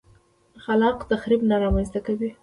[0.63, 2.29] خلاق تخریب نه رامنځته کوي.